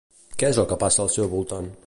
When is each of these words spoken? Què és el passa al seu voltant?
Què 0.43 0.47
és 0.53 0.59
el 0.63 0.67
passa 0.85 1.05
al 1.05 1.13
seu 1.17 1.31
voltant? 1.37 1.73